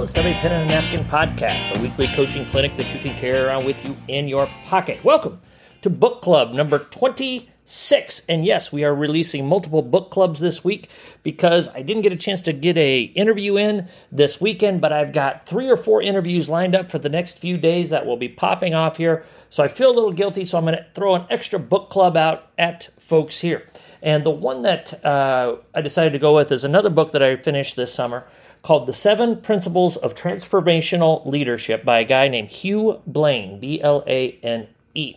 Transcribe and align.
host 0.00 0.16
of 0.16 0.24
a 0.24 0.32
Pen 0.32 0.50
and 0.50 0.70
a 0.70 0.74
Napkin 0.74 1.04
podcast, 1.04 1.76
a 1.76 1.82
weekly 1.82 2.06
coaching 2.14 2.46
clinic 2.46 2.74
that 2.78 2.94
you 2.94 2.98
can 2.98 3.14
carry 3.18 3.38
around 3.38 3.66
with 3.66 3.84
you 3.84 3.94
in 4.08 4.28
your 4.28 4.46
pocket. 4.64 5.04
Welcome 5.04 5.42
to 5.82 5.90
Book 5.90 6.22
Club 6.22 6.54
number 6.54 6.78
26. 6.78 8.22
And 8.26 8.46
yes, 8.46 8.72
we 8.72 8.82
are 8.82 8.94
releasing 8.94 9.46
multiple 9.46 9.82
book 9.82 10.10
clubs 10.10 10.40
this 10.40 10.64
week 10.64 10.88
because 11.22 11.68
I 11.74 11.82
didn't 11.82 12.00
get 12.00 12.14
a 12.14 12.16
chance 12.16 12.40
to 12.42 12.54
get 12.54 12.78
a 12.78 13.02
interview 13.02 13.58
in 13.58 13.90
this 14.10 14.40
weekend, 14.40 14.80
but 14.80 14.90
I've 14.90 15.12
got 15.12 15.44
three 15.44 15.68
or 15.68 15.76
four 15.76 16.00
interviews 16.00 16.48
lined 16.48 16.74
up 16.74 16.90
for 16.90 16.98
the 16.98 17.10
next 17.10 17.38
few 17.38 17.58
days 17.58 17.90
that 17.90 18.06
will 18.06 18.16
be 18.16 18.30
popping 18.30 18.72
off 18.72 18.96
here. 18.96 19.26
So 19.50 19.62
I 19.62 19.68
feel 19.68 19.90
a 19.90 19.92
little 19.92 20.12
guilty, 20.12 20.46
so 20.46 20.56
I'm 20.56 20.64
going 20.64 20.78
to 20.78 20.86
throw 20.94 21.14
an 21.14 21.26
extra 21.28 21.58
book 21.58 21.90
club 21.90 22.16
out 22.16 22.46
at 22.56 22.88
folks 22.98 23.40
here. 23.40 23.66
And 24.00 24.24
the 24.24 24.30
one 24.30 24.62
that 24.62 25.04
uh, 25.04 25.56
I 25.74 25.82
decided 25.82 26.14
to 26.14 26.18
go 26.18 26.34
with 26.34 26.50
is 26.52 26.64
another 26.64 26.88
book 26.88 27.12
that 27.12 27.22
I 27.22 27.36
finished 27.36 27.76
this 27.76 27.92
summer 27.92 28.24
called 28.62 28.86
The 28.86 28.92
Seven 28.92 29.40
Principles 29.40 29.96
of 29.96 30.14
Transformational 30.14 31.24
Leadership 31.26 31.84
by 31.84 32.00
a 32.00 32.04
guy 32.04 32.28
named 32.28 32.50
Hugh 32.50 33.00
Blane, 33.06 33.58
B 33.58 33.80
L 33.80 34.04
A 34.06 34.38
N 34.42 34.68
E. 34.94 35.16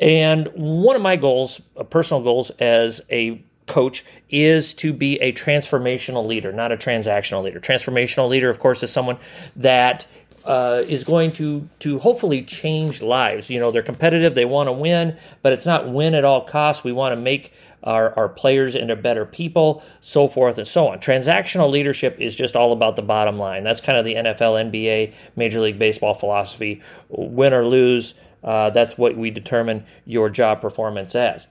And 0.00 0.48
one 0.54 0.96
of 0.96 1.02
my 1.02 1.16
goals, 1.16 1.60
uh, 1.76 1.84
personal 1.84 2.22
goals 2.22 2.50
as 2.50 3.00
a 3.10 3.42
coach, 3.66 4.04
is 4.28 4.74
to 4.74 4.92
be 4.92 5.20
a 5.20 5.32
transformational 5.32 6.26
leader, 6.26 6.52
not 6.52 6.72
a 6.72 6.76
transactional 6.76 7.42
leader. 7.42 7.60
Transformational 7.60 8.28
leader, 8.28 8.50
of 8.50 8.58
course, 8.58 8.82
is 8.82 8.90
someone 8.90 9.18
that 9.56 10.06
uh, 10.44 10.82
is 10.86 11.04
going 11.04 11.32
to 11.32 11.68
to 11.80 11.98
hopefully 11.98 12.42
change 12.42 13.00
lives. 13.02 13.50
You 13.50 13.60
know, 13.60 13.70
they're 13.70 13.82
competitive, 13.82 14.34
they 14.34 14.44
want 14.44 14.68
to 14.68 14.72
win, 14.72 15.16
but 15.42 15.52
it's 15.52 15.66
not 15.66 15.88
win 15.88 16.14
at 16.14 16.24
all 16.24 16.42
costs. 16.42 16.84
We 16.84 16.92
want 16.92 17.12
to 17.12 17.20
make 17.20 17.52
our, 17.84 18.18
our 18.18 18.28
players 18.28 18.74
into 18.74 18.96
better 18.96 19.24
people, 19.24 19.82
so 20.00 20.26
forth 20.26 20.58
and 20.58 20.66
so 20.66 20.88
on. 20.88 20.98
Transactional 20.98 21.70
leadership 21.70 22.18
is 22.18 22.34
just 22.34 22.56
all 22.56 22.72
about 22.72 22.96
the 22.96 23.02
bottom 23.02 23.38
line. 23.38 23.62
That's 23.62 23.80
kind 23.80 23.98
of 23.98 24.04
the 24.04 24.14
NFL, 24.14 24.70
NBA, 24.70 25.14
Major 25.36 25.60
League 25.60 25.78
Baseball 25.78 26.14
philosophy. 26.14 26.82
Win 27.08 27.52
or 27.52 27.66
lose, 27.66 28.14
uh, 28.42 28.70
that's 28.70 28.98
what 28.98 29.16
we 29.16 29.30
determine 29.30 29.84
your 30.04 30.30
job 30.30 30.60
performance 30.60 31.14
as. 31.14 31.46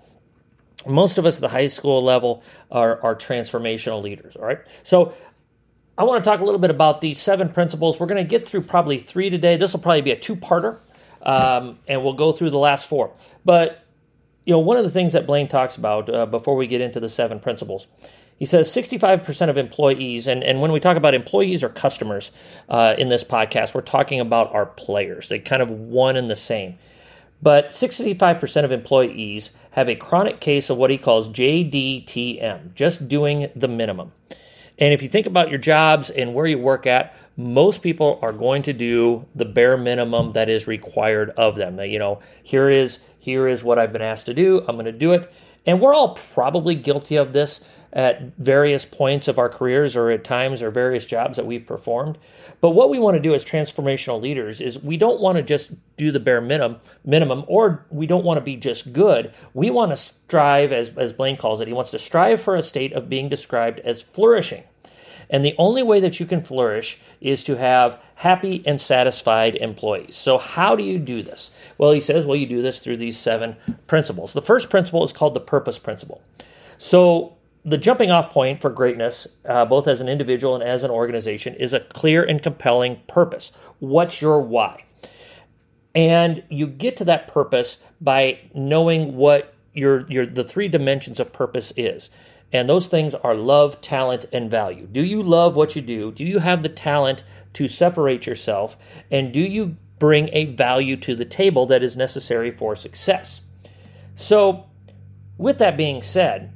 Most 0.86 1.18
of 1.18 1.26
us 1.26 1.38
at 1.38 1.42
the 1.42 1.50
high 1.50 1.68
school 1.68 2.04
level 2.04 2.44
are, 2.70 3.02
are 3.02 3.16
transformational 3.16 4.02
leaders, 4.02 4.36
all 4.36 4.46
right? 4.46 4.60
So 4.82 5.14
I 5.96 6.06
want 6.06 6.24
to 6.24 6.30
talk 6.30 6.40
a 6.40 6.44
little 6.44 6.60
bit 6.60 6.72
about 6.72 7.02
these 7.02 7.22
seven 7.22 7.50
principles. 7.50 8.00
We're 8.00 8.08
going 8.08 8.24
to 8.24 8.28
get 8.28 8.48
through 8.48 8.62
probably 8.62 8.98
three 8.98 9.30
today. 9.30 9.58
This 9.58 9.74
will 9.74 9.80
probably 9.80 10.02
be 10.02 10.12
a 10.12 10.20
two 10.20 10.36
parter, 10.36 10.80
um, 11.22 11.78
and 11.88 12.04
we'll 12.04 12.14
go 12.14 12.32
through 12.32 12.50
the 12.50 12.58
last 12.58 12.88
four. 12.88 13.12
But 13.46 13.84
you 14.46 14.54
know, 14.54 14.60
one 14.60 14.78
of 14.78 14.84
the 14.84 14.90
things 14.90 15.14
that 15.14 15.28
Blane 15.28 15.48
talks 15.48 15.78
about 15.78 16.10
uh, 16.10 16.26
before 16.26 16.56
we 16.56 16.68
get 16.68 16.82
into 16.82 17.00
the 17.00 17.10
seven 17.10 17.40
principles, 17.40 17.88
he 18.40 18.46
says 18.46 18.68
65% 18.70 19.50
of 19.50 19.58
employees, 19.58 20.28
and, 20.28 20.44
and 20.44 20.62
when 20.62 20.72
we 20.72 20.80
talk 20.80 20.98
about 20.98 21.14
employees 21.14 21.64
or 21.64 21.70
customers 21.70 22.32
uh, 22.70 22.96
in 22.98 23.10
this 23.10 23.24
podcast, 23.24 23.76
we're 23.76 23.82
talking 23.82 24.20
about 24.20 24.54
our 24.54 24.66
players. 24.66 25.30
They 25.30 25.40
kind 25.40 25.62
of 25.62 25.70
one 25.70 26.18
and 26.18 26.30
the 26.30 26.36
same. 26.36 26.78
But 27.42 27.70
65% 27.70 28.64
of 28.64 28.72
employees 28.72 29.52
have 29.72 29.90
a 29.90 29.96
chronic 29.96 30.40
case 30.40 30.70
of 30.70 30.78
what 30.78 30.90
he 30.90 30.98
calls 30.98 31.30
JDTM, 31.30 32.74
just 32.74 33.08
doing 33.08 33.50
the 33.56 33.68
minimum. 33.68 34.14
And 34.80 34.94
if 34.94 35.02
you 35.02 35.10
think 35.10 35.28
about 35.28 35.50
your 35.50 35.60
jobs 35.60 36.10
and 36.10 36.34
where 36.34 36.46
you 36.46 36.58
work 36.58 36.88
at, 36.88 37.16
most 37.38 37.82
people 37.82 38.20
are 38.22 38.34
going 38.34 38.64
to 38.64 38.74
do 38.74 39.26
the 39.36 39.46
bare 39.46 39.78
minimum 39.78 40.34
that 40.34 40.50
is 40.50 40.68
required 40.68 41.32
of 41.32 41.56
them. 41.56 41.80
You 41.80 42.00
know, 42.00 42.20
here 42.44 42.70
is 42.70 43.00
here 43.18 43.48
is 43.48 43.64
what 43.64 43.80
I've 43.80 43.94
been 43.94 44.02
asked 44.02 44.26
to 44.26 44.34
do. 44.34 44.60
I'm 44.68 44.76
going 44.76 44.86
to 44.86 44.92
do 44.92 45.14
it. 45.14 45.32
And 45.66 45.80
we're 45.80 45.94
all 45.94 46.16
probably 46.34 46.76
guilty 46.76 47.16
of 47.16 47.32
this 47.32 47.64
at 47.94 48.36
various 48.38 48.86
points 48.86 49.28
of 49.28 49.38
our 49.38 49.48
careers 49.48 49.96
or 49.96 50.10
at 50.10 50.24
times 50.24 50.62
or 50.62 50.72
various 50.72 51.06
jobs 51.06 51.38
that 51.38 51.46
we've 51.46 51.66
performed. 51.66 52.18
But 52.60 52.72
what 52.72 52.90
we 52.90 53.00
want 53.00 53.16
to 53.16 53.22
do 53.22 53.36
as 53.36 53.46
transformational 53.46 54.22
leaders 54.22 54.60
is 54.60 54.82
we 54.82 54.98
don't 54.98 55.22
want 55.22 55.38
to 55.38 55.44
just 55.44 55.72
do 55.96 56.12
the 56.12 56.20
bare 56.20 56.42
minimum 56.42 56.80
minimum 57.06 57.46
or 57.48 57.86
we 57.92 58.08
don't 58.08 58.26
want 58.26 58.38
to 58.38 58.42
be 58.42 58.58
just 58.58 58.92
good. 58.94 59.32
We 59.54 59.70
want 59.70 59.92
to 59.92 59.98
strive 59.98 60.72
as 60.72 60.90
as 60.98 61.14
Blane 61.14 61.38
calls 61.38 61.62
it. 61.62 61.68
He 61.68 61.74
wants 61.74 61.92
to 61.92 62.00
strive 62.00 62.42
for 62.42 62.56
a 62.56 62.64
state 62.64 62.94
of 62.94 63.10
being 63.10 63.30
described 63.30 63.80
as 63.82 64.02
flourishing. 64.02 64.64
And 65.30 65.44
the 65.44 65.56
only 65.58 65.84
way 65.84 66.00
that 66.00 66.20
you 66.20 66.26
can 66.26 66.42
flourish 66.42 67.00
is 67.22 67.44
to 67.46 67.58
have 67.58 68.00
happy 68.16 68.64
and 68.66 68.80
satisfied 68.80 69.56
employees. 69.56 70.16
So, 70.16 70.38
how 70.38 70.76
do 70.76 70.84
you 70.84 71.00
do 71.00 71.24
this? 71.24 71.52
Well, 71.78 71.92
he 71.92 72.00
says, 72.00 72.26
well, 72.26 72.36
you 72.36 72.46
do 72.46 72.62
this 72.62 72.80
through 72.80 72.98
these 72.98 73.18
seven 73.18 73.56
principles. 73.88 74.34
The 74.34 74.42
first 74.42 74.70
principle 74.70 75.04
is 75.04 75.14
called 75.14 75.34
the 75.34 75.40
purpose 75.40 75.80
principle. 75.80 76.22
So, 76.78 77.36
the 77.66 77.78
jumping 77.78 78.12
off 78.12 78.30
point 78.30 78.62
for 78.62 78.70
greatness, 78.70 79.28
uh, 79.48 79.66
both 79.66 79.88
as 79.88 80.02
an 80.02 80.10
individual 80.10 80.56
and 80.56 80.64
as 80.64 80.84
an 80.84 80.92
organization, 80.92 81.56
is 81.56 81.74
a 81.74 81.80
clear 81.80 82.24
and 82.24 82.42
compelling 82.42 83.02
purpose. 83.08 83.52
What's 83.80 84.22
your 84.22 84.42
why? 84.42 84.84
And 85.96 86.44
you 86.50 86.68
get 86.68 86.98
to 86.98 87.06
that 87.06 87.28
purpose 87.28 87.78
by 88.02 88.40
knowing 88.54 89.16
what 89.16 89.54
your, 89.74 90.06
your 90.08 90.26
the 90.26 90.44
three 90.44 90.68
dimensions 90.68 91.20
of 91.20 91.32
purpose 91.32 91.72
is. 91.78 92.10
And 92.52 92.70
those 92.70 92.88
things 92.88 93.16
are 93.16 93.34
love, 93.34 93.82
talent, 93.82 94.26
and 94.32 94.50
value. 94.50 94.88
Do 94.92 95.04
you 95.04 95.24
love 95.24 95.56
what 95.56 95.76
you 95.76 95.82
do? 95.82 96.12
Do 96.12 96.24
you 96.24 96.40
have 96.40 96.62
the 96.62 96.70
talent 96.70 97.24
to 97.54 97.68
separate 97.68 98.28
yourself? 98.28 98.78
And 99.10 99.34
do 99.34 99.40
you 99.40 99.78
bring 99.98 100.30
a 100.34 100.46
value 100.46 100.98
to 100.98 101.16
the 101.16 101.26
table 101.26 101.66
that 101.68 101.82
is 101.82 101.98
necessary 101.98 102.52
for 102.52 102.76
success? 102.76 103.42
So, 104.14 104.66
with 105.38 105.58
that 105.58 105.76
being 105.76 106.04
said, 106.04 106.53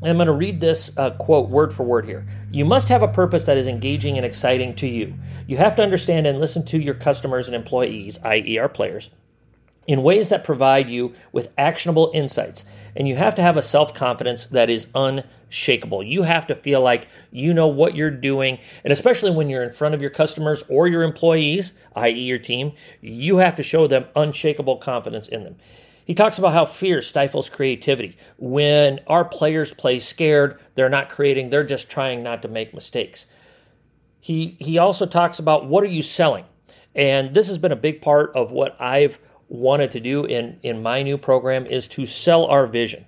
I'm 0.00 0.16
going 0.16 0.26
to 0.26 0.32
read 0.32 0.60
this 0.60 0.92
uh, 0.96 1.10
quote 1.10 1.48
word 1.48 1.74
for 1.74 1.82
word 1.82 2.06
here. 2.06 2.24
You 2.52 2.64
must 2.64 2.88
have 2.88 3.02
a 3.02 3.08
purpose 3.08 3.46
that 3.46 3.56
is 3.56 3.66
engaging 3.66 4.16
and 4.16 4.24
exciting 4.24 4.76
to 4.76 4.86
you. 4.86 5.14
You 5.48 5.56
have 5.56 5.74
to 5.76 5.82
understand 5.82 6.26
and 6.26 6.38
listen 6.38 6.64
to 6.66 6.78
your 6.78 6.94
customers 6.94 7.48
and 7.48 7.54
employees, 7.56 8.18
i.e., 8.22 8.58
our 8.58 8.68
players, 8.68 9.10
in 9.88 10.04
ways 10.04 10.28
that 10.28 10.44
provide 10.44 10.88
you 10.88 11.14
with 11.32 11.52
actionable 11.58 12.12
insights. 12.14 12.64
And 12.94 13.08
you 13.08 13.16
have 13.16 13.34
to 13.36 13.42
have 13.42 13.56
a 13.56 13.62
self 13.62 13.92
confidence 13.92 14.46
that 14.46 14.70
is 14.70 14.86
unshakable. 14.94 16.04
You 16.04 16.22
have 16.22 16.46
to 16.46 16.54
feel 16.54 16.80
like 16.80 17.08
you 17.32 17.52
know 17.52 17.66
what 17.66 17.96
you're 17.96 18.10
doing. 18.10 18.58
And 18.84 18.92
especially 18.92 19.32
when 19.32 19.50
you're 19.50 19.64
in 19.64 19.72
front 19.72 19.96
of 19.96 20.00
your 20.00 20.10
customers 20.10 20.62
or 20.68 20.86
your 20.86 21.02
employees, 21.02 21.72
i.e., 21.96 22.12
your 22.12 22.38
team, 22.38 22.70
you 23.00 23.38
have 23.38 23.56
to 23.56 23.64
show 23.64 23.88
them 23.88 24.04
unshakable 24.14 24.76
confidence 24.76 25.26
in 25.26 25.42
them. 25.42 25.56
He 26.08 26.14
talks 26.14 26.38
about 26.38 26.54
how 26.54 26.64
fear 26.64 27.02
stifles 27.02 27.50
creativity. 27.50 28.16
When 28.38 29.00
our 29.08 29.26
players 29.26 29.74
play 29.74 29.98
scared, 29.98 30.58
they're 30.74 30.88
not 30.88 31.10
creating, 31.10 31.50
they're 31.50 31.62
just 31.62 31.90
trying 31.90 32.22
not 32.22 32.40
to 32.42 32.48
make 32.48 32.72
mistakes. 32.72 33.26
He, 34.18 34.56
he 34.58 34.78
also 34.78 35.04
talks 35.04 35.38
about 35.38 35.66
what 35.66 35.84
are 35.84 35.88
you 35.88 36.02
selling? 36.02 36.46
And 36.94 37.34
this 37.34 37.48
has 37.48 37.58
been 37.58 37.72
a 37.72 37.76
big 37.76 38.00
part 38.00 38.34
of 38.34 38.52
what 38.52 38.74
I've 38.80 39.18
wanted 39.50 39.90
to 39.92 40.00
do 40.00 40.24
in, 40.24 40.58
in 40.62 40.82
my 40.82 41.02
new 41.02 41.18
program 41.18 41.66
is 41.66 41.86
to 41.88 42.06
sell 42.06 42.46
our 42.46 42.66
vision. 42.66 43.04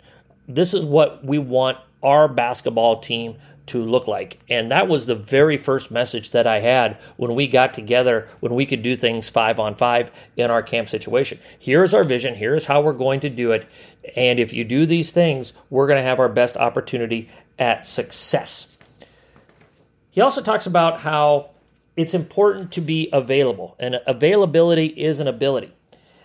This 0.46 0.74
is 0.74 0.84
what 0.84 1.24
we 1.24 1.38
want 1.38 1.78
our 2.02 2.28
basketball 2.28 3.00
team 3.00 3.38
to 3.70 3.82
look 3.82 4.06
like. 4.06 4.38
And 4.48 4.70
that 4.70 4.88
was 4.88 5.06
the 5.06 5.14
very 5.14 5.56
first 5.56 5.90
message 5.90 6.30
that 6.30 6.46
I 6.46 6.60
had 6.60 6.98
when 7.16 7.34
we 7.34 7.46
got 7.46 7.74
together, 7.74 8.28
when 8.40 8.54
we 8.54 8.66
could 8.66 8.82
do 8.82 8.96
things 8.96 9.28
five 9.28 9.58
on 9.58 9.74
five 9.74 10.10
in 10.36 10.50
our 10.50 10.62
camp 10.62 10.88
situation. 10.88 11.38
Here's 11.58 11.94
our 11.94 12.04
vision, 12.04 12.34
here's 12.34 12.66
how 12.66 12.82
we're 12.82 12.92
going 12.92 13.20
to 13.20 13.30
do 13.30 13.52
it. 13.52 13.66
And 14.16 14.38
if 14.38 14.52
you 14.52 14.64
do 14.64 14.86
these 14.86 15.12
things, 15.12 15.52
we're 15.70 15.86
going 15.86 15.98
to 15.98 16.02
have 16.02 16.20
our 16.20 16.28
best 16.28 16.56
opportunity 16.56 17.30
at 17.58 17.86
success. 17.86 18.76
He 20.10 20.20
also 20.20 20.42
talks 20.42 20.66
about 20.66 21.00
how 21.00 21.50
it's 21.96 22.14
important 22.14 22.72
to 22.72 22.80
be 22.80 23.08
available, 23.12 23.76
and 23.78 24.00
availability 24.06 24.86
is 24.86 25.20
an 25.20 25.28
ability. 25.28 25.72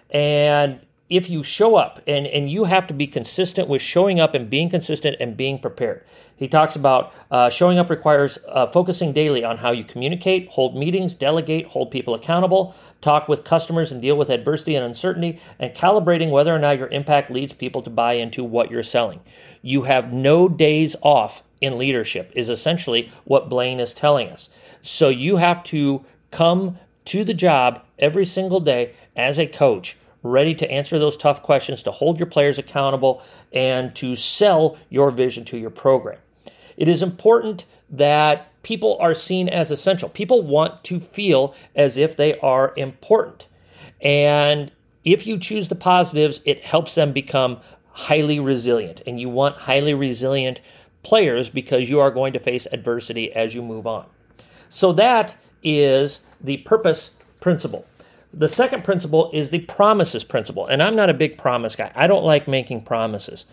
And 0.09 0.79
if 1.09 1.29
you 1.29 1.43
show 1.43 1.75
up 1.75 2.01
and, 2.07 2.25
and 2.25 2.49
you 2.49 2.63
have 2.63 2.87
to 2.87 2.93
be 2.93 3.05
consistent 3.05 3.69
with 3.69 3.81
showing 3.81 4.19
up 4.19 4.33
and 4.33 4.49
being 4.49 4.69
consistent 4.69 5.15
and 5.19 5.37
being 5.37 5.59
prepared. 5.59 6.03
He 6.35 6.47
talks 6.47 6.75
about 6.75 7.13
uh, 7.31 7.49
showing 7.49 7.77
up 7.77 7.89
requires 7.89 8.39
uh, 8.49 8.67
focusing 8.67 9.13
daily 9.13 9.43
on 9.43 9.57
how 9.57 9.71
you 9.71 9.83
communicate, 9.83 10.49
hold 10.49 10.75
meetings, 10.75 11.15
delegate, 11.15 11.67
hold 11.67 11.91
people 11.91 12.15
accountable, 12.15 12.75
talk 13.01 13.27
with 13.27 13.43
customers 13.43 13.91
and 13.91 14.01
deal 14.01 14.17
with 14.17 14.29
adversity 14.29 14.75
and 14.75 14.83
uncertainty, 14.83 15.39
and 15.59 15.73
calibrating 15.75 16.31
whether 16.31 16.53
or 16.53 16.59
not 16.59 16.77
your 16.77 16.87
impact 16.87 17.31
leads 17.31 17.53
people 17.53 17.81
to 17.83 17.89
buy 17.89 18.13
into 18.13 18.43
what 18.43 18.71
you're 18.71 18.83
selling. 18.83 19.21
You 19.61 19.83
have 19.83 20.11
no 20.11 20.49
days 20.49 20.95
off 21.01 21.43
in 21.61 21.77
leadership, 21.77 22.31
is 22.35 22.49
essentially 22.49 23.11
what 23.23 23.47
Blane 23.47 23.79
is 23.79 23.93
telling 23.93 24.29
us. 24.29 24.49
So 24.81 25.07
you 25.09 25.37
have 25.37 25.63
to 25.65 26.03
come 26.31 26.79
to 27.05 27.23
the 27.23 27.33
job 27.33 27.81
every 27.97 28.25
single 28.25 28.59
day 28.59 28.93
as 29.15 29.39
a 29.39 29.47
coach 29.47 29.95
ready 30.25 30.55
to 30.55 30.69
answer 30.69 30.99
those 30.99 31.15
tough 31.15 31.41
questions, 31.43 31.83
to 31.83 31.91
hold 31.91 32.19
your 32.19 32.25
players 32.25 32.57
accountable, 32.57 33.21
and 33.53 33.95
to 33.95 34.15
sell 34.15 34.77
your 34.89 35.11
vision 35.11 35.45
to 35.45 35.57
your 35.57 35.69
program. 35.69 36.19
It 36.77 36.87
is 36.87 37.01
important 37.01 37.65
that 37.89 38.51
people 38.63 38.97
are 38.99 39.13
seen 39.13 39.47
as 39.47 39.71
essential. 39.71 40.09
People 40.09 40.41
want 40.41 40.83
to 40.85 40.99
feel 40.99 41.55
as 41.75 41.97
if 41.97 42.17
they 42.17 42.37
are 42.39 42.73
important. 42.75 43.47
And 44.01 44.71
if 45.03 45.27
you 45.27 45.37
choose 45.37 45.67
the 45.67 45.75
positives, 45.75 46.41
it 46.45 46.65
helps 46.65 46.95
them 46.95 47.13
become 47.13 47.61
highly 47.91 48.39
resilient. 48.39 49.01
And 49.05 49.19
you 49.19 49.29
want 49.29 49.57
highly 49.57 49.93
resilient 49.93 50.59
players 51.03 51.49
because 51.49 51.89
you 51.89 51.99
are 51.99 52.11
going 52.11 52.33
to 52.33 52.39
face 52.39 52.67
adversity 52.71 53.31
as 53.33 53.53
you 53.53 53.61
move 53.61 53.85
on. 53.85 54.07
So 54.67 54.91
that 54.93 55.37
is 55.63 56.21
the 56.41 56.57
purpose 56.57 57.15
principle. 57.39 57.85
The 58.37 58.49
second 58.49 58.83
principle 58.83 59.31
is 59.33 59.49
the 59.49 59.59
promises 59.59 60.25
principle. 60.25 60.67
And 60.67 60.83
I'm 60.83 60.95
not 60.95 61.09
a 61.09 61.13
big 61.13 61.37
promise 61.37 61.75
guy. 61.75 61.91
I 61.95 62.05
don't 62.05 62.25
like 62.25 62.47
making 62.47 62.83
promises. 62.83 63.45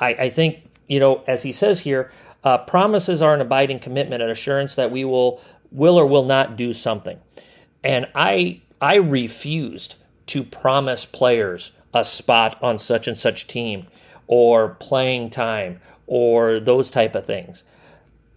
I, 0.00 0.08
I 0.14 0.28
think, 0.28 0.68
you 0.88 0.98
know, 0.98 1.22
as 1.28 1.44
he 1.44 1.52
says 1.52 1.80
here, 1.80 2.10
uh, 2.42 2.58
promises 2.58 3.22
are 3.22 3.34
an 3.34 3.40
abiding 3.40 3.78
commitment, 3.78 4.22
an 4.22 4.30
assurance 4.30 4.74
that 4.74 4.90
we 4.90 5.04
will 5.04 5.40
will 5.72 5.98
or 5.98 6.06
will 6.06 6.24
not 6.24 6.56
do 6.56 6.72
something. 6.72 7.18
And 7.84 8.08
I 8.14 8.62
I 8.80 8.96
refused 8.96 9.94
to 10.26 10.42
promise 10.42 11.04
players 11.04 11.72
a 11.94 12.04
spot 12.04 12.58
on 12.62 12.78
such 12.78 13.08
and 13.08 13.16
such 13.16 13.46
team 13.46 13.86
or 14.26 14.70
playing 14.80 15.30
time 15.30 15.80
or 16.06 16.60
those 16.60 16.90
type 16.90 17.14
of 17.14 17.26
things. 17.26 17.64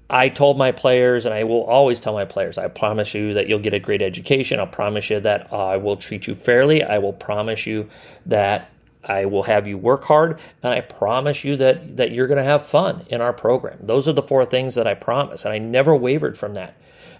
I 0.09 0.29
told 0.29 0.57
my 0.57 0.71
players, 0.71 1.25
and 1.25 1.35
I 1.35 1.44
will 1.44 1.63
always 1.63 2.01
tell 2.01 2.13
my 2.13 2.25
players, 2.25 2.57
I 2.57 2.67
promise 2.67 3.13
you 3.13 3.35
that 3.35 3.47
you'll 3.47 3.59
get 3.59 3.75
a 3.75 3.79
great 3.79 4.01
education. 4.01 4.59
I'll 4.59 4.65
promise 4.65 5.09
you 5.09 5.19
that 5.19 5.53
I 5.53 5.77
will 5.77 5.97
treat 5.97 6.25
you 6.25 6.33
fairly. 6.33 6.83
I 6.83 6.97
will 6.97 7.13
promise 7.13 7.67
you 7.67 7.89
that 8.25 8.71
I 9.03 9.25
will 9.25 9.44
have 9.44 9.67
you 9.67 9.77
work 9.77 10.03
hard, 10.06 10.39
and 10.63 10.73
I 10.73 10.81
promise 10.81 11.44
you 11.44 11.56
that 11.57 11.97
that 11.97 12.11
you're 12.11 12.27
going 12.27 12.38
to 12.38 12.44
have 12.44 12.65
fun 12.65 13.06
in 13.09 13.21
our 13.21 13.33
program. 13.33 13.77
Those 13.81 14.07
are 14.07 14.13
the 14.13 14.23
four 14.23 14.45
things 14.45 14.75
that 14.75 14.88
I 14.88 14.94
promise, 14.94 15.45
and 15.45 15.53
I 15.53 15.57
never 15.57 15.95
wavered 15.95 16.38
from 16.38 16.53
that. 16.56 16.75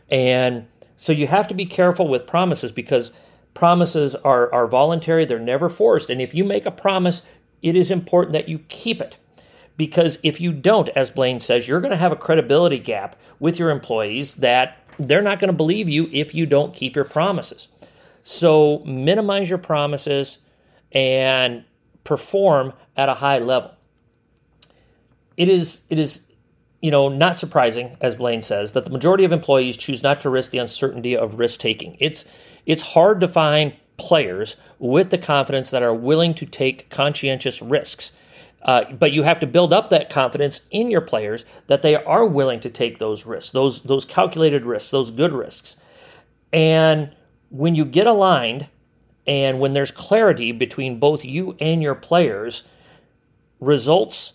And 0.10 0.68
so 0.98 1.14
you 1.14 1.28
have 1.28 1.48
to 1.48 1.54
be 1.54 1.66
careful 1.66 2.08
with 2.08 2.28
promises 2.28 2.72
because 2.72 3.12
promises 3.54 4.16
are 4.16 4.52
are 4.54 4.68
voluntary; 4.68 5.26
they're 5.26 5.40
never 5.40 5.70
forced. 5.70 6.10
And 6.10 6.22
if 6.22 6.34
you 6.34 6.44
make 6.44 6.66
a 6.66 6.72
promise, 6.72 7.22
it 7.62 7.76
is 7.76 7.92
important 7.92 8.34
that 8.34 8.50
you 8.50 8.60
keep 8.68 9.02
it. 9.02 9.18
Because 9.80 10.20
if 10.24 10.42
you 10.42 10.52
don't, 10.52 10.90
as 10.90 11.10
Blane 11.10 11.40
says, 11.40 11.66
you're 11.66 11.80
going 11.80 11.92
to 11.92 11.98
have 11.98 12.12
a 12.12 12.18
credibility 12.18 12.80
gap 12.80 13.16
with 13.40 13.58
your 13.58 13.70
employees 13.70 14.36
that 14.36 14.78
they're 15.00 15.22
not 15.22 15.40
going 15.40 15.48
to 15.48 15.56
believe 15.56 15.88
you 15.88 16.10
if 16.12 16.36
you 16.36 16.46
don't 16.46 16.76
keep 16.76 16.98
your 16.98 17.06
promises. 17.06 17.70
So 18.22 18.80
minimize 18.80 19.48
your 19.48 19.58
promises 19.58 20.40
and 20.92 21.64
perform 22.04 22.74
at 22.98 23.08
a 23.08 23.14
high 23.14 23.40
level. 23.40 23.72
It 25.38 25.48
is 25.48 25.84
it 25.90 25.98
is 25.98 26.24
you 26.82 26.92
know 26.92 27.08
not 27.08 27.38
surprising 27.38 27.96
as 28.02 28.16
Blane 28.16 28.42
says 28.42 28.74
that 28.74 28.84
the 28.84 28.92
majority 28.92 29.24
of 29.24 29.32
employees 29.32 29.78
choose 29.78 30.04
not 30.04 30.20
to 30.22 30.30
risk 30.30 30.52
the 30.52 30.58
uncertainty 30.58 31.16
of 31.16 31.40
risk 31.40 31.62
taking. 31.62 31.96
It's 32.02 32.26
it's 32.66 32.82
hard 32.82 33.22
to 33.22 33.30
find 33.30 33.76
players 33.96 34.58
with 34.78 35.10
the 35.10 35.18
confidence 35.18 35.72
that 35.72 35.84
are 35.84 35.94
willing 35.94 36.34
to 36.34 36.46
take 36.46 36.90
conscientious 36.90 37.62
risks 37.62 38.12
uh, 38.62 38.92
but 38.92 39.12
you 39.12 39.24
have 39.24 39.40
to 39.40 39.48
build 39.48 39.72
up 39.72 39.90
that 39.90 40.10
confidence 40.10 40.62
in 40.70 40.92
your 40.92 41.02
players 41.02 41.46
that 41.68 41.82
they 41.82 41.96
are 41.96 42.26
willing 42.26 42.60
to 42.60 42.70
take 42.70 43.00
those 43.00 43.26
risks, 43.26 43.52
those 43.52 43.82
those 43.84 44.06
calculated 44.06 44.66
risks, 44.66 44.92
those 44.92 45.12
good 45.12 45.32
risks. 45.32 45.78
And 46.52 47.16
when 47.50 47.76
you 47.76 47.86
get 47.86 48.08
aligned, 48.08 48.68
and 49.26 49.60
when 49.60 49.74
there's 49.74 49.92
clarity 49.92 50.52
between 50.52 51.00
both 51.00 51.24
you 51.24 51.56
and 51.60 51.82
your 51.82 51.96
players, 51.96 52.68
results 53.60 54.34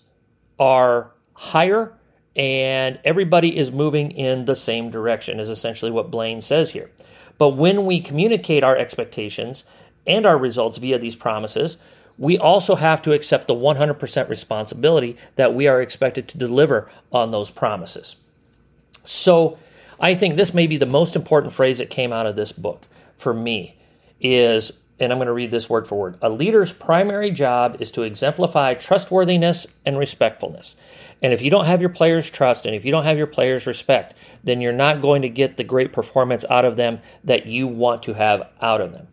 are 0.59 1.11
higher, 1.35 1.93
and 2.37 2.99
everybody 3.05 3.57
is 3.57 3.73
moving 3.73 4.11
in 4.11 4.45
the 4.45 4.55
same 4.55 4.91
direction. 4.91 5.39
Is 5.39 5.51
essentially 5.51 5.91
what 5.91 6.11
Blane 6.11 6.41
says 6.41 6.71
here. 6.71 6.91
But 7.37 7.51
when 7.51 7.85
we 7.85 8.01
communicate 8.01 8.63
our 8.63 8.77
expectations 8.77 9.65
and 10.07 10.25
our 10.25 10.39
results 10.39 10.79
via 10.79 10.99
these 10.99 11.17
promises, 11.17 11.77
we 12.19 12.39
also 12.39 12.77
have 12.77 13.03
to 13.03 13.13
accept 13.13 13.49
the 13.49 13.55
100% 13.55 14.29
responsibility 14.29 15.17
that 15.37 15.55
we 15.55 15.67
are 15.67 15.81
expected 15.81 16.29
to 16.29 16.39
deliver 16.39 16.91
on 17.13 17.31
those 17.31 17.51
promises. 17.51 18.17
So, 19.05 19.59
I 20.01 20.15
think 20.15 20.35
this 20.35 20.53
may 20.53 20.67
be 20.67 20.77
the 20.77 20.87
most 20.87 21.15
important 21.15 21.53
phrase 21.53 21.79
that 21.79 21.89
came 21.89 22.13
out 22.13 22.27
of 22.27 22.37
this 22.37 22.51
book 22.53 22.87
for 23.17 23.33
me 23.33 23.77
is 24.21 24.73
and 25.01 25.13
I'm 25.13 25.19
going 25.19 25.27
to 25.27 25.33
read 25.33 25.51
this 25.51 25.69
word 25.69 25.89
for 25.89 25.99
word. 25.99 26.19
A 26.23 26.31
leader's 26.31 26.73
primary 26.73 27.31
job 27.31 27.77
is 27.81 27.91
to 27.93 28.03
exemplify 28.03 28.75
trustworthiness 28.75 29.67
and 29.85 29.99
respectfulness. 29.99 30.77
And 31.21 31.33
if 31.33 31.43
you 31.43 31.51
don't 31.51 31.65
have 31.65 31.81
your 31.81 31.91
players' 31.91 32.31
trust 32.31 32.65
and 32.65 32.75
if 32.75 32.85
you 32.85 32.93
don't 32.93 33.05
have 33.05 33.19
your 33.19 33.27
players' 33.27 33.67
respect, 33.67 34.15
then 34.45 34.61
you're 34.61 34.73
not 34.73 35.03
going 35.03 35.23
to 35.23 35.29
get 35.29 35.57
the 35.57 35.65
great 35.65 35.93
performance 35.93 36.45
out 36.49 36.65
of 36.65 36.77
them 36.77 37.01
that 37.25 37.47
you 37.47 37.67
want 37.67 38.03
to 38.05 38.15
have 38.15 38.49
out 38.61 38.81
of 38.81 38.93
them. 38.93 39.09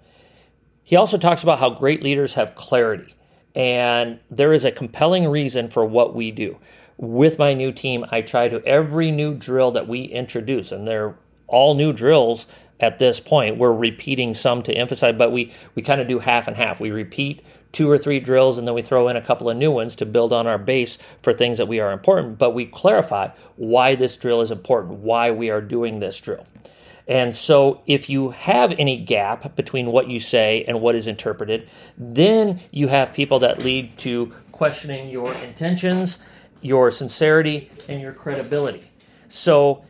He 0.83 0.95
also 0.95 1.17
talks 1.17 1.43
about 1.43 1.59
how 1.59 1.69
great 1.69 2.03
leaders 2.03 2.33
have 2.33 2.55
clarity, 2.55 3.15
and 3.55 4.19
there 4.29 4.53
is 4.53 4.65
a 4.65 4.71
compelling 4.71 5.27
reason 5.27 5.69
for 5.69 5.85
what 5.85 6.15
we 6.15 6.31
do. 6.31 6.57
With 6.97 7.39
my 7.39 7.53
new 7.53 7.71
team, 7.71 8.05
I 8.11 8.21
try 8.21 8.47
to 8.47 8.63
every 8.65 9.11
new 9.11 9.33
drill 9.33 9.71
that 9.71 9.87
we 9.87 10.03
introduce, 10.03 10.71
and 10.71 10.87
they're 10.87 11.15
all 11.47 11.75
new 11.75 11.93
drills 11.93 12.47
at 12.79 12.99
this 12.99 13.19
point. 13.19 13.57
We're 13.57 13.71
repeating 13.71 14.33
some 14.33 14.61
to 14.63 14.73
emphasize, 14.73 15.15
but 15.17 15.31
we, 15.31 15.51
we 15.75 15.83
kind 15.83 16.01
of 16.01 16.07
do 16.07 16.19
half 16.19 16.47
and 16.47 16.57
half. 16.57 16.79
We 16.79 16.91
repeat 16.91 17.45
two 17.71 17.89
or 17.89 17.97
three 17.97 18.19
drills 18.19 18.57
and 18.57 18.67
then 18.67 18.75
we 18.75 18.81
throw 18.81 19.07
in 19.07 19.15
a 19.15 19.21
couple 19.21 19.49
of 19.49 19.55
new 19.55 19.71
ones 19.71 19.95
to 19.95 20.05
build 20.05 20.33
on 20.33 20.47
our 20.47 20.57
base 20.57 20.97
for 21.21 21.31
things 21.31 21.57
that 21.57 21.67
we 21.67 21.79
are 21.79 21.91
important, 21.91 22.37
but 22.37 22.51
we 22.51 22.65
clarify 22.65 23.29
why 23.55 23.95
this 23.95 24.17
drill 24.17 24.41
is 24.41 24.51
important, 24.51 24.99
why 24.99 25.31
we 25.31 25.49
are 25.49 25.61
doing 25.61 25.99
this 25.99 26.19
drill. 26.19 26.45
And 27.11 27.35
so, 27.35 27.81
if 27.87 28.09
you 28.09 28.29
have 28.29 28.71
any 28.79 28.95
gap 28.95 29.57
between 29.57 29.87
what 29.87 30.07
you 30.07 30.21
say 30.21 30.63
and 30.65 30.79
what 30.79 30.95
is 30.95 31.07
interpreted, 31.07 31.67
then 31.97 32.61
you 32.71 32.87
have 32.87 33.11
people 33.11 33.39
that 33.39 33.65
lead 33.65 33.97
to 33.97 34.33
questioning 34.53 35.09
your 35.09 35.33
intentions, 35.33 36.19
your 36.61 36.89
sincerity, 36.89 37.69
and 37.89 37.99
your 37.99 38.13
credibility. 38.13 38.89
So, 39.27 39.83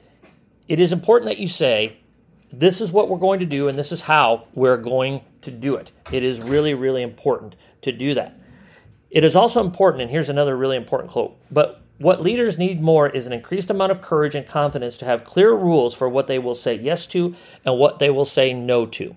it 0.68 0.80
is 0.80 0.92
important 0.92 1.30
that 1.30 1.38
you 1.38 1.48
say, 1.48 1.98
This 2.52 2.82
is 2.82 2.92
what 2.92 3.08
we're 3.08 3.20
going 3.20 3.40
to 3.42 3.46
do, 3.46 3.68
and 3.68 3.78
this 3.78 3.92
is 3.92 4.02
how 4.02 4.48
we're 4.56 4.78
going 4.78 5.22
to 5.44 5.52
do 5.52 5.76
it. 5.76 5.92
It 6.12 6.24
is 6.24 6.42
really, 6.42 6.74
really 6.74 7.04
important 7.04 7.56
to 7.84 7.92
do 7.92 8.16
that. 8.16 8.36
It 9.12 9.24
is 9.24 9.36
also 9.36 9.64
important, 9.64 10.02
and 10.02 10.10
here's 10.10 10.30
another 10.30 10.58
really 10.58 10.76
important 10.76 11.12
quote, 11.12 11.38
but 11.52 11.84
what 12.02 12.22
leaders 12.22 12.58
need 12.58 12.82
more 12.82 13.08
is 13.08 13.28
an 13.28 13.34
increased 13.34 13.70
amount 13.70 13.92
of 13.92 14.02
courage 14.02 14.36
and 14.36 14.48
confidence 14.48 14.98
to 14.98 15.06
have 15.06 15.24
clear 15.24 15.54
rules 15.54 15.94
for 15.94 16.10
what 16.10 16.28
they 16.28 16.40
will 16.40 16.56
say 16.56 16.76
yes 16.76 17.08
to 17.08 17.36
and 17.66 17.78
what 17.78 18.00
they 18.00 18.10
will 18.10 18.26
say 18.26 18.54
no 18.54 18.86
to. 18.88 19.16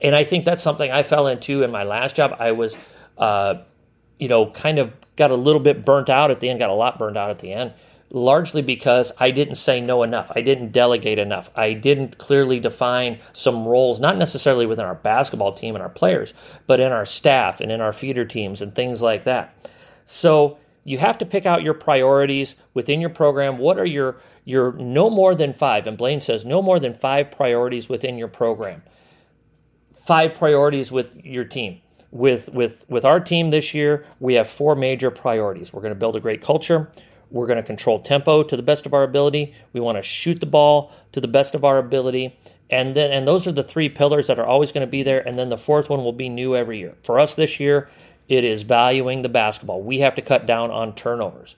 And 0.00 0.14
I 0.14 0.24
think 0.24 0.44
that's 0.44 0.62
something 0.62 0.90
I 0.90 1.02
fell 1.02 1.26
into 1.26 1.62
in 1.62 1.70
my 1.70 1.82
last 1.82 2.16
job. 2.16 2.36
I 2.38 2.52
was, 2.52 2.76
uh, 3.16 3.56
you 4.18 4.28
know, 4.28 4.50
kind 4.50 4.78
of 4.78 4.92
got 5.16 5.30
a 5.30 5.36
little 5.36 5.60
bit 5.60 5.84
burnt 5.84 6.08
out 6.08 6.30
at 6.30 6.40
the 6.40 6.48
end, 6.48 6.58
got 6.58 6.70
a 6.70 6.74
lot 6.74 6.98
burnt 6.98 7.16
out 7.16 7.30
at 7.30 7.40
the 7.40 7.52
end, 7.52 7.72
largely 8.10 8.62
because 8.62 9.12
I 9.18 9.32
didn't 9.32 9.56
say 9.56 9.80
no 9.80 10.02
enough. 10.02 10.30
I 10.34 10.40
didn't 10.40 10.72
delegate 10.72 11.18
enough. 11.18 11.50
I 11.56 11.72
didn't 11.72 12.18
clearly 12.18 12.60
define 12.60 13.18
some 13.32 13.66
roles, 13.66 13.98
not 13.98 14.16
necessarily 14.16 14.66
within 14.66 14.84
our 14.84 14.94
basketball 14.94 15.52
team 15.52 15.74
and 15.74 15.82
our 15.82 15.90
players, 15.90 16.32
but 16.66 16.80
in 16.80 16.92
our 16.92 17.04
staff 17.04 17.60
and 17.60 17.72
in 17.72 17.80
our 17.80 17.92
feeder 17.92 18.24
teams 18.24 18.62
and 18.62 18.74
things 18.74 19.02
like 19.02 19.24
that. 19.24 19.54
So, 20.06 20.58
you 20.88 20.96
have 20.96 21.18
to 21.18 21.26
pick 21.26 21.44
out 21.44 21.62
your 21.62 21.74
priorities 21.74 22.56
within 22.72 22.98
your 22.98 23.10
program. 23.10 23.58
What 23.58 23.78
are 23.78 23.84
your 23.84 24.16
your 24.44 24.72
no 24.72 25.10
more 25.10 25.34
than 25.34 25.52
five? 25.52 25.86
And 25.86 25.98
Blane 25.98 26.20
says 26.20 26.46
no 26.46 26.62
more 26.62 26.80
than 26.80 26.94
five 26.94 27.30
priorities 27.30 27.90
within 27.90 28.16
your 28.16 28.28
program. 28.28 28.82
Five 29.94 30.34
priorities 30.34 30.90
with 30.90 31.14
your 31.22 31.44
team. 31.44 31.82
With 32.10 32.48
with 32.54 32.86
with 32.88 33.04
our 33.04 33.20
team 33.20 33.50
this 33.50 33.74
year, 33.74 34.06
we 34.18 34.34
have 34.34 34.48
four 34.48 34.74
major 34.74 35.10
priorities. 35.10 35.74
We're 35.74 35.82
going 35.82 35.92
to 35.92 35.98
build 35.98 36.16
a 36.16 36.20
great 36.20 36.40
culture. 36.40 36.90
We're 37.30 37.46
going 37.46 37.58
to 37.58 37.62
control 37.62 38.00
tempo 38.00 38.42
to 38.42 38.56
the 38.56 38.62
best 38.62 38.86
of 38.86 38.94
our 38.94 39.02
ability. 39.02 39.52
We 39.74 39.80
want 39.80 39.98
to 39.98 40.02
shoot 40.02 40.40
the 40.40 40.46
ball 40.46 40.90
to 41.12 41.20
the 41.20 41.28
best 41.28 41.54
of 41.54 41.64
our 41.64 41.76
ability. 41.76 42.38
And 42.70 42.96
then 42.96 43.12
and 43.12 43.28
those 43.28 43.46
are 43.46 43.52
the 43.52 43.62
three 43.62 43.90
pillars 43.90 44.28
that 44.28 44.38
are 44.38 44.46
always 44.46 44.72
going 44.72 44.86
to 44.86 44.90
be 44.90 45.02
there. 45.02 45.20
And 45.28 45.38
then 45.38 45.50
the 45.50 45.58
fourth 45.58 45.90
one 45.90 46.02
will 46.02 46.14
be 46.14 46.30
new 46.30 46.56
every 46.56 46.78
year. 46.78 46.94
For 47.02 47.20
us 47.20 47.34
this 47.34 47.60
year, 47.60 47.90
it 48.28 48.44
is 48.44 48.62
valuing 48.62 49.22
the 49.22 49.28
basketball. 49.28 49.82
We 49.82 50.00
have 50.00 50.14
to 50.16 50.22
cut 50.22 50.46
down 50.46 50.70
on 50.70 50.94
turnovers. 50.94 51.56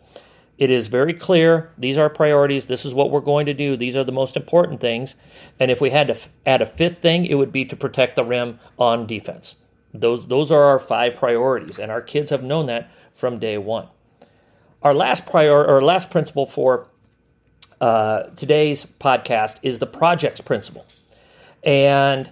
It 0.56 0.70
is 0.70 0.88
very 0.88 1.14
clear. 1.14 1.72
These 1.78 1.96
are 1.96 2.10
priorities. 2.10 2.66
This 2.66 2.84
is 2.84 2.94
what 2.94 3.10
we're 3.10 3.20
going 3.20 3.46
to 3.46 3.54
do. 3.54 3.76
These 3.76 3.96
are 3.96 4.04
the 4.04 4.12
most 4.12 4.36
important 4.36 4.80
things. 4.80 5.14
And 5.58 5.70
if 5.70 5.80
we 5.80 5.90
had 5.90 6.08
to 6.08 6.18
add 6.44 6.60
a 6.60 6.66
fifth 6.66 7.00
thing, 7.00 7.24
it 7.24 7.36
would 7.36 7.50
be 7.50 7.64
to 7.64 7.74
protect 7.74 8.14
the 8.14 8.24
rim 8.24 8.58
on 8.78 9.06
defense. 9.06 9.56
Those, 9.94 10.28
those 10.28 10.52
are 10.52 10.62
our 10.64 10.78
five 10.78 11.16
priorities, 11.16 11.78
and 11.78 11.90
our 11.90 12.02
kids 12.02 12.30
have 12.30 12.44
known 12.44 12.66
that 12.66 12.90
from 13.14 13.38
day 13.38 13.58
one. 13.58 13.88
Our 14.82 14.94
last 14.94 15.26
prior 15.26 15.64
or 15.64 15.82
last 15.82 16.10
principle 16.10 16.46
for 16.46 16.88
uh, 17.80 18.24
today's 18.36 18.84
podcast 18.84 19.58
is 19.62 19.78
the 19.78 19.86
projects 19.86 20.40
principle. 20.40 20.86
And 21.64 22.30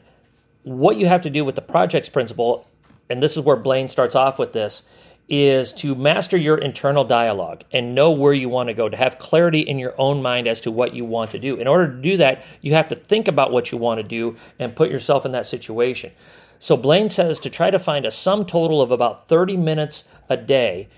what 0.63 0.97
you 0.97 1.07
have 1.07 1.23
to 1.23 1.31
do 1.31 1.45
with 1.45 1.55
the 1.55 1.63
projects 1.63 2.09
principle 2.09 2.67
and 3.11 3.23
this 3.23 3.37
is 3.37 3.45
where 3.45 3.57
Blane 3.57 3.89
starts 3.89 4.15
off 4.15 4.39
with 4.39 4.53
this, 4.53 4.83
is 5.29 5.75
to 5.75 5.95
master 5.95 6.39
your 6.39 6.57
internal 6.57 7.05
dialogue 7.05 7.63
and 7.71 7.95
know 7.95 8.11
where 8.11 8.33
you 8.33 8.49
want 8.49 8.69
to 8.69 8.75
go, 8.75 8.89
to 8.89 8.97
have 8.97 9.19
clarity 9.19 9.61
in 9.61 9.79
your 9.79 9.95
own 9.99 10.23
mind 10.23 10.49
as 10.49 10.61
to 10.63 10.71
what 10.71 10.95
you 10.95 11.05
want 11.05 11.31
to 11.31 11.39
do. 11.39 11.57
In 11.57 11.67
order 11.67 11.87
to 11.87 12.01
do 12.01 12.17
that, 12.17 12.45
you 12.63 12.73
have 12.73 12.89
to 12.89 12.95
think 12.95 13.29
about 13.29 13.53
what 13.53 13.71
you 13.71 13.77
want 13.77 14.01
to 14.01 14.07
do 14.07 14.37
and 14.59 14.75
put 14.75 14.91
yourself 14.91 15.27
in 15.27 15.33
that 15.33 15.45
situation. 15.45 16.13
So 16.59 16.77
Blane 16.77 17.09
says 17.09 17.39
to 17.41 17.51
try 17.51 17.71
to 17.71 17.79
find 17.79 18.07
a 18.07 18.11
sum 18.11 18.47
total 18.47 18.81
of 18.81 18.91
about 18.91 19.29
30 19.29 19.57
minutes 19.57 20.05
a 20.29 20.37
day 20.37 20.89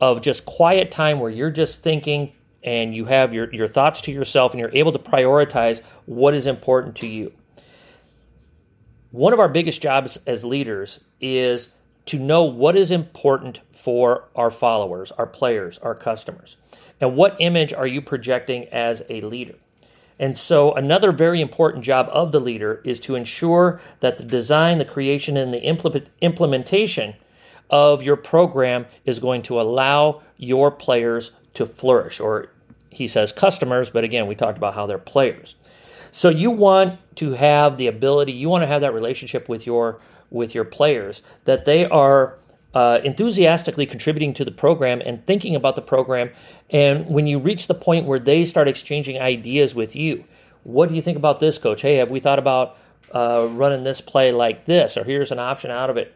of 0.00 0.20
just 0.20 0.44
quiet 0.44 0.90
time 0.90 1.18
where 1.18 1.30
you're 1.30 1.50
just 1.50 1.82
thinking 1.82 2.32
and 2.62 2.94
you 2.94 3.04
have 3.04 3.34
your, 3.34 3.52
your 3.52 3.68
thoughts 3.68 4.00
to 4.02 4.12
yourself 4.12 4.52
and 4.52 4.60
you're 4.60 4.74
able 4.74 4.92
to 4.92 4.98
prioritize 4.98 5.82
what 6.06 6.32
is 6.32 6.46
important 6.46 6.96
to 6.96 7.06
you. 7.06 7.32
One 9.14 9.32
of 9.32 9.38
our 9.38 9.48
biggest 9.48 9.80
jobs 9.80 10.18
as 10.26 10.44
leaders 10.44 10.98
is 11.20 11.68
to 12.06 12.18
know 12.18 12.42
what 12.42 12.74
is 12.74 12.90
important 12.90 13.60
for 13.70 14.24
our 14.34 14.50
followers, 14.50 15.12
our 15.12 15.24
players, 15.24 15.78
our 15.78 15.94
customers. 15.94 16.56
And 17.00 17.14
what 17.14 17.36
image 17.38 17.72
are 17.72 17.86
you 17.86 18.02
projecting 18.02 18.64
as 18.70 19.04
a 19.08 19.20
leader? 19.20 19.54
And 20.18 20.36
so, 20.36 20.72
another 20.72 21.12
very 21.12 21.40
important 21.40 21.84
job 21.84 22.08
of 22.10 22.32
the 22.32 22.40
leader 22.40 22.82
is 22.84 22.98
to 23.00 23.14
ensure 23.14 23.80
that 24.00 24.18
the 24.18 24.24
design, 24.24 24.78
the 24.78 24.84
creation, 24.84 25.36
and 25.36 25.54
the 25.54 25.62
implement- 25.62 26.10
implementation 26.20 27.14
of 27.70 28.02
your 28.02 28.16
program 28.16 28.84
is 29.04 29.20
going 29.20 29.42
to 29.42 29.60
allow 29.60 30.22
your 30.38 30.72
players 30.72 31.30
to 31.54 31.66
flourish, 31.66 32.18
or 32.18 32.48
he 32.90 33.06
says 33.06 33.30
customers, 33.30 33.90
but 33.90 34.02
again, 34.02 34.26
we 34.26 34.34
talked 34.34 34.58
about 34.58 34.74
how 34.74 34.86
they're 34.86 34.98
players. 34.98 35.54
So 36.14 36.28
you 36.28 36.52
want 36.52 37.00
to 37.16 37.32
have 37.32 37.76
the 37.76 37.88
ability, 37.88 38.30
you 38.30 38.48
want 38.48 38.62
to 38.62 38.68
have 38.68 38.82
that 38.82 38.94
relationship 38.94 39.48
with 39.48 39.66
your 39.66 39.98
with 40.30 40.54
your 40.54 40.64
players 40.64 41.22
that 41.44 41.64
they 41.64 41.86
are 41.86 42.38
uh, 42.72 43.00
enthusiastically 43.02 43.84
contributing 43.84 44.32
to 44.34 44.44
the 44.44 44.52
program 44.52 45.02
and 45.04 45.26
thinking 45.26 45.56
about 45.56 45.74
the 45.74 45.82
program. 45.82 46.30
And 46.70 47.08
when 47.08 47.26
you 47.26 47.40
reach 47.40 47.66
the 47.66 47.74
point 47.74 48.06
where 48.06 48.20
they 48.20 48.44
start 48.44 48.68
exchanging 48.68 49.20
ideas 49.20 49.74
with 49.74 49.96
you, 49.96 50.22
what 50.62 50.88
do 50.88 50.94
you 50.94 51.02
think 51.02 51.16
about 51.16 51.40
this, 51.40 51.58
coach? 51.58 51.82
Hey, 51.82 51.96
have 51.96 52.12
we 52.12 52.20
thought 52.20 52.38
about 52.38 52.76
uh, 53.10 53.48
running 53.50 53.82
this 53.82 54.00
play 54.00 54.30
like 54.30 54.66
this? 54.66 54.96
Or 54.96 55.02
here's 55.02 55.32
an 55.32 55.40
option 55.40 55.72
out 55.72 55.90
of 55.90 55.96
it. 55.96 56.14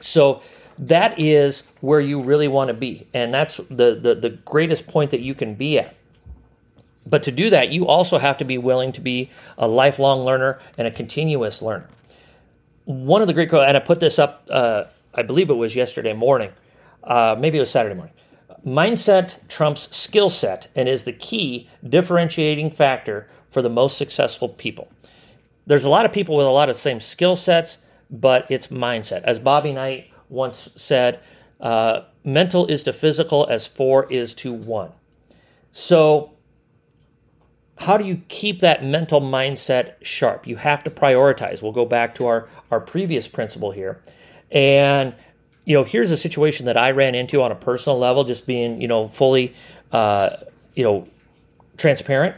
So 0.00 0.42
that 0.80 1.16
is 1.16 1.62
where 1.80 2.00
you 2.00 2.20
really 2.20 2.48
want 2.48 2.68
to 2.68 2.74
be. 2.74 3.06
And 3.14 3.32
that's 3.32 3.58
the, 3.58 3.94
the, 3.94 4.16
the 4.20 4.30
greatest 4.44 4.88
point 4.88 5.12
that 5.12 5.20
you 5.20 5.32
can 5.32 5.54
be 5.54 5.78
at. 5.78 5.96
But 7.06 7.22
to 7.22 7.32
do 7.32 7.50
that, 7.50 7.70
you 7.70 7.86
also 7.86 8.18
have 8.18 8.38
to 8.38 8.44
be 8.44 8.58
willing 8.58 8.92
to 8.92 9.00
be 9.00 9.30
a 9.56 9.68
lifelong 9.68 10.24
learner 10.24 10.60
and 10.76 10.86
a 10.86 10.90
continuous 10.90 11.62
learner. 11.62 11.88
One 12.84 13.20
of 13.20 13.28
the 13.28 13.34
great, 13.34 13.48
quotes, 13.48 13.66
and 13.68 13.76
I 13.76 13.80
put 13.80 14.00
this 14.00 14.18
up, 14.18 14.46
uh, 14.50 14.84
I 15.14 15.22
believe 15.22 15.50
it 15.50 15.54
was 15.54 15.76
yesterday 15.76 16.12
morning, 16.12 16.52
uh, 17.04 17.36
maybe 17.38 17.58
it 17.58 17.60
was 17.60 17.70
Saturday 17.70 17.94
morning. 17.94 18.14
Mindset 18.64 19.46
trumps 19.48 19.94
skill 19.96 20.28
set 20.28 20.68
and 20.74 20.88
is 20.88 21.04
the 21.04 21.12
key 21.12 21.68
differentiating 21.88 22.70
factor 22.70 23.28
for 23.48 23.62
the 23.62 23.70
most 23.70 23.96
successful 23.96 24.48
people. 24.48 24.88
There's 25.66 25.84
a 25.84 25.90
lot 25.90 26.04
of 26.04 26.12
people 26.12 26.36
with 26.36 26.46
a 26.46 26.50
lot 26.50 26.68
of 26.68 26.76
same 26.76 27.00
skill 27.00 27.36
sets, 27.36 27.78
but 28.10 28.50
it's 28.50 28.68
mindset. 28.68 29.22
As 29.22 29.38
Bobby 29.38 29.72
Knight 29.72 30.10
once 30.28 30.68
said, 30.76 31.20
uh, 31.60 32.02
mental 32.24 32.66
is 32.66 32.84
to 32.84 32.92
physical 32.92 33.46
as 33.48 33.66
four 33.66 34.10
is 34.12 34.34
to 34.34 34.52
one. 34.52 34.92
So, 35.72 36.35
how 37.78 37.96
do 37.96 38.04
you 38.04 38.22
keep 38.28 38.60
that 38.60 38.84
mental 38.84 39.20
mindset 39.20 39.94
sharp? 40.02 40.46
You 40.46 40.56
have 40.56 40.84
to 40.84 40.90
prioritize. 40.90 41.62
We'll 41.62 41.72
go 41.72 41.84
back 41.84 42.14
to 42.16 42.26
our, 42.26 42.48
our 42.70 42.80
previous 42.80 43.28
principle 43.28 43.70
here. 43.70 44.00
And, 44.50 45.14
you 45.64 45.76
know, 45.76 45.84
here's 45.84 46.10
a 46.10 46.16
situation 46.16 46.66
that 46.66 46.76
I 46.76 46.92
ran 46.92 47.14
into 47.14 47.42
on 47.42 47.52
a 47.52 47.56
personal 47.56 47.98
level, 47.98 48.24
just 48.24 48.46
being, 48.46 48.80
you 48.80 48.88
know, 48.88 49.08
fully, 49.08 49.54
uh, 49.92 50.30
you 50.74 50.84
know, 50.84 51.06
transparent 51.76 52.36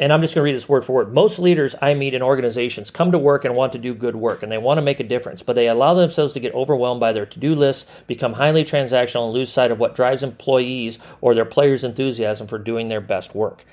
and 0.00 0.14
I'm 0.14 0.22
just 0.22 0.34
going 0.34 0.42
to 0.42 0.44
read 0.46 0.56
this 0.56 0.68
word 0.68 0.82
for 0.82 0.94
word. 0.94 1.12
Most 1.12 1.38
leaders 1.38 1.76
I 1.82 1.92
meet 1.92 2.14
in 2.14 2.22
organizations 2.22 2.90
come 2.90 3.12
to 3.12 3.18
work 3.18 3.44
and 3.44 3.54
want 3.54 3.72
to 3.72 3.78
do 3.78 3.92
good 3.92 4.16
work, 4.16 4.42
and 4.42 4.50
they 4.50 4.56
want 4.56 4.78
to 4.78 4.82
make 4.82 4.98
a 4.98 5.04
difference, 5.04 5.42
but 5.42 5.52
they 5.52 5.68
allow 5.68 5.92
themselves 5.92 6.32
to 6.32 6.40
get 6.40 6.54
overwhelmed 6.54 7.00
by 7.00 7.12
their 7.12 7.26
to 7.26 7.38
do 7.38 7.54
lists, 7.54 7.88
become 8.06 8.32
highly 8.32 8.64
transactional, 8.64 9.26
and 9.26 9.34
lose 9.34 9.52
sight 9.52 9.70
of 9.70 9.78
what 9.78 9.94
drives 9.94 10.22
employees 10.22 10.98
or 11.20 11.34
their 11.34 11.44
players' 11.44 11.84
enthusiasm 11.84 12.46
for 12.46 12.58
doing 12.58 12.88
their 12.88 13.02
best 13.02 13.34
work. 13.34 13.66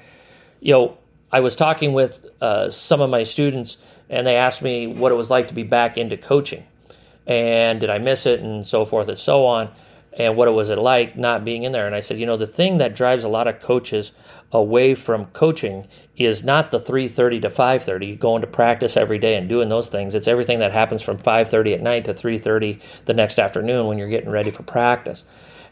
You 0.60 0.74
know, 0.74 0.98
I 1.32 1.40
was 1.40 1.56
talking 1.56 1.94
with 1.94 2.26
uh, 2.42 2.70
some 2.70 3.02
of 3.02 3.10
my 3.10 3.24
students, 3.24 3.78
and 4.10 4.26
they 4.26 4.36
asked 4.36 4.62
me 4.62 4.88
what 4.88 5.12
it 5.12 5.16
was 5.16 5.30
like 5.30 5.48
to 5.50 5.54
be 5.54 5.64
back 5.64 5.98
into 5.98 6.18
coaching, 6.18 6.66
and 7.26 7.80
did 7.80 7.90
I 7.90 7.98
miss 7.98 8.26
it, 8.26 8.40
and 8.40 8.66
so 8.66 8.86
forth 8.86 9.08
and 9.08 9.18
so 9.18 9.46
on 9.46 9.72
and 10.18 10.36
what 10.36 10.48
it 10.48 10.52
was 10.52 10.70
it 10.70 10.80
like 10.80 11.16
not 11.16 11.46
being 11.46 11.64
in 11.64 11.72
there? 11.72 11.86
And 11.86 11.96
i 11.96 12.00
said 12.00 12.18
you 12.18 12.26
know 12.26 12.38
the 12.38 12.48
thing 12.48 12.80
that 12.80 12.96
drives 12.96 13.24
a 13.24 13.30
lot 13.30 13.48
of 13.48 13.60
coaches 13.60 14.12
away 14.52 14.96
from 14.96 15.26
coaching 15.28 15.88
is 16.16 16.44
not 16.44 16.72
the 16.72 16.80
3.30 16.80 17.42
to 17.44 17.50
5.30 17.50 18.18
going 18.18 18.42
to 18.42 18.48
practice 18.48 18.98
every 18.98 19.20
day 19.20 19.36
and 19.36 19.50
doing 19.50 19.70
those 19.70 19.90
things. 19.90 20.16
It's 20.16 20.28
everything 20.28 20.60
that 20.60 20.72
happens 20.72 21.02
from 21.02 21.18
5.30 21.18 21.76
at 21.76 21.82
night 21.82 22.06
to 22.06 22.14
3.30 22.14 22.80
the 23.06 23.14
next 23.14 23.40
afternoon 23.40 23.88
when 23.88 23.98
you're 23.98 24.08
getting 24.08 24.30
ready 24.30 24.50
for 24.50 24.64
practice. 24.64 25.26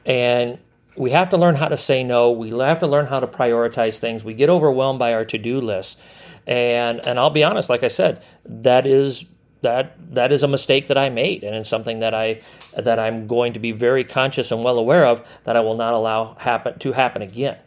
And 0.05 0.59
we 0.95 1.11
have 1.11 1.29
to 1.29 1.37
learn 1.37 1.55
how 1.55 1.67
to 1.67 1.77
say 1.77 2.03
no 2.03 2.31
we 2.31 2.49
have 2.49 2.79
to 2.79 2.87
learn 2.87 3.05
how 3.05 3.19
to 3.19 3.27
prioritize 3.27 3.97
things 3.97 4.23
we 4.23 4.33
get 4.33 4.49
overwhelmed 4.49 4.99
by 4.99 5.13
our 5.13 5.25
to-do 5.25 5.59
lists 5.59 5.97
and 6.47 7.05
and 7.05 7.19
i'll 7.19 7.29
be 7.29 7.43
honest 7.43 7.69
like 7.69 7.83
i 7.83 7.87
said 7.87 8.23
that 8.45 8.85
is 8.85 9.25
that 9.65 9.95
that 10.13 10.31
is 10.31 10.43
a 10.43 10.47
mistake 10.47 10.87
that 10.87 10.97
I 10.97 11.09
made, 11.09 11.43
and 11.43 11.55
it's 11.55 11.67
something 11.67 11.99
that 11.99 12.13
I 12.13 12.41
that 12.77 12.99
I'm 12.99 13.25
going 13.25 13.53
to 13.53 13.59
be 13.59 13.71
very 13.71 14.03
conscious 14.03 14.51
and 14.51 14.63
well 14.63 14.77
aware 14.77 15.05
of 15.05 15.27
that 15.43 15.55
I 15.55 15.61
will 15.61 15.75
not 15.75 15.93
allow 15.93 16.35
happen 16.35 16.77
to 16.79 16.91
happen 16.91 17.23
again. 17.23 17.57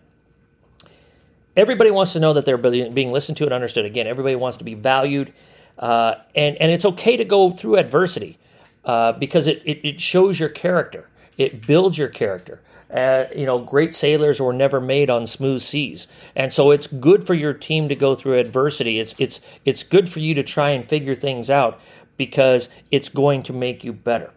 Everybody 1.57 1.91
wants 1.91 2.13
to 2.13 2.21
know 2.21 2.35
that 2.35 2.45
they're 2.45 2.57
being 2.57 3.11
listened 3.11 3.37
to 3.39 3.45
and 3.45 3.53
understood. 3.53 3.85
Again, 3.85 4.07
everybody 4.07 4.37
wants 4.37 4.59
to 4.59 4.65
be 4.65 4.75
valued, 4.75 5.33
uh, 5.77 6.15
and 6.37 6.57
and 6.59 6.71
it's 6.71 6.85
okay 6.85 7.17
to 7.17 7.25
go 7.25 7.51
through 7.51 7.77
adversity 7.77 8.39
uh, 8.85 9.13
because 9.13 9.49
it, 9.49 9.61
it 9.65 9.81
it 9.85 10.01
shows 10.01 10.39
your 10.39 10.51
character. 10.51 11.09
It 11.37 11.67
builds 11.67 11.99
your 11.99 12.09
character. 12.09 12.61
Uh, 12.93 13.27
you 13.37 13.45
know, 13.45 13.59
great 13.59 13.95
sailors 13.95 14.41
were 14.41 14.53
never 14.53 14.81
made 14.81 15.11
on 15.11 15.27
smooth 15.27 15.61
seas, 15.61 16.07
and 16.35 16.53
so 16.53 16.71
it's 16.71 16.87
good 16.87 17.27
for 17.27 17.35
your 17.35 17.53
team 17.53 17.89
to 17.89 17.95
go 17.95 18.15
through 18.15 18.39
adversity. 18.39 18.99
It's 18.99 19.15
it's 19.21 19.41
it's 19.67 19.83
good 19.83 20.09
for 20.09 20.21
you 20.21 20.35
to 20.35 20.43
try 20.43 20.71
and 20.71 20.89
figure 20.89 21.15
things 21.15 21.51
out 21.51 21.79
because 22.17 22.71
it's 22.91 23.11
going 23.11 23.43
to 23.43 23.53
make 23.53 23.85
you 23.85 23.93
better. 23.93 24.31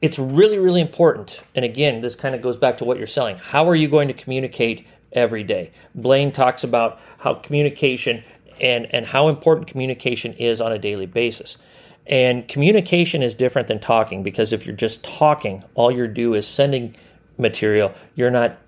It's 0.00 0.18
really 0.18 0.58
really 0.58 0.80
important. 0.80 1.42
And 1.54 1.66
again, 1.66 2.00
this 2.00 2.16
kind 2.16 2.34
of 2.34 2.40
goes 2.40 2.56
back 2.56 2.78
to 2.78 2.84
what 2.86 2.96
you're 2.96 3.06
selling. 3.06 3.36
How 3.36 3.68
are 3.68 3.74
you 3.74 3.88
going 3.88 4.08
to 4.08 4.14
communicate 4.14 4.86
every 5.12 5.44
day? 5.44 5.70
Blane 5.94 6.32
talks 6.32 6.64
about 6.64 6.98
how 7.18 7.34
communication 7.34 8.24
and 8.58 8.86
and 8.94 9.04
how 9.04 9.28
important 9.28 9.68
communication 9.68 10.32
is 10.34 10.62
on 10.62 10.72
a 10.72 10.78
daily 10.78 11.06
basis. 11.06 11.58
And 12.06 12.46
communication 12.48 13.22
is 13.22 13.34
different 13.34 13.68
than 13.68 13.80
talking 13.80 14.22
because 14.22 14.52
if 14.52 14.66
you're 14.66 14.76
just 14.76 15.02
talking, 15.04 15.64
all 15.74 15.90
you're 15.90 16.08
doing 16.08 16.38
is 16.38 16.46
sending 16.46 16.94
material, 17.38 17.92
you're 18.14 18.30
not 18.30 18.58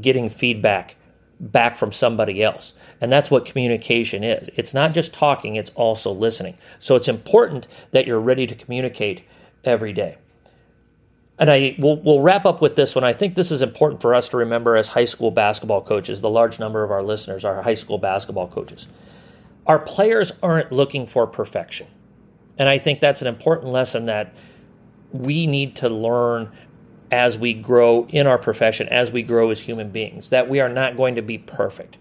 getting 0.00 0.28
feedback 0.28 0.96
back 1.40 1.76
from 1.76 1.92
somebody 1.92 2.42
else. 2.42 2.74
And 3.00 3.10
that's 3.12 3.30
what 3.30 3.44
communication 3.44 4.22
is. 4.22 4.50
It's 4.56 4.74
not 4.74 4.94
just 4.94 5.12
talking, 5.12 5.56
it's 5.56 5.70
also 5.70 6.12
listening. 6.12 6.56
So 6.78 6.96
it's 6.96 7.08
important 7.08 7.66
that 7.90 8.06
you're 8.06 8.20
ready 8.20 8.46
to 8.46 8.54
communicate 8.54 9.24
every 9.64 9.92
day. 9.92 10.18
And 11.38 11.50
I 11.50 11.74
will 11.78 11.96
we'll 11.96 12.20
wrap 12.20 12.44
up 12.46 12.60
with 12.60 12.76
this 12.76 12.94
one. 12.94 13.02
I 13.02 13.12
think 13.12 13.34
this 13.34 13.50
is 13.50 13.60
important 13.60 14.00
for 14.00 14.14
us 14.14 14.28
to 14.28 14.36
remember 14.36 14.76
as 14.76 14.88
high 14.88 15.04
school 15.04 15.32
basketball 15.32 15.82
coaches. 15.82 16.20
The 16.20 16.30
large 16.30 16.60
number 16.60 16.84
of 16.84 16.92
our 16.92 17.02
listeners 17.02 17.44
are 17.44 17.62
high 17.62 17.74
school 17.74 17.98
basketball 17.98 18.46
coaches. 18.46 18.86
Our 19.66 19.80
players 19.80 20.32
aren't 20.42 20.70
looking 20.70 21.06
for 21.06 21.26
perfection. 21.26 21.88
And 22.56 22.68
I 22.68 22.78
think 22.78 23.00
that's 23.00 23.20
an 23.20 23.26
important 23.26 23.72
lesson 23.72 24.06
that 24.06 24.32
we 25.10 25.48
need 25.48 25.74
to 25.76 25.88
learn 25.88 26.52
as 27.10 27.38
we 27.38 27.54
grow 27.54 28.06
in 28.06 28.26
our 28.26 28.38
profession, 28.38 28.88
as 28.88 29.12
we 29.12 29.22
grow 29.22 29.50
as 29.50 29.60
human 29.60 29.90
beings, 29.90 30.30
that 30.30 30.48
we 30.48 30.60
are 30.60 30.68
not 30.68 30.96
going 30.96 31.14
to 31.14 31.22
be 31.22 31.38
perfect. 31.38 31.96